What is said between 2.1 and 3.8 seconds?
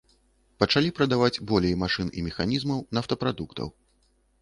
і механізмаў, нафтапрадуктаў.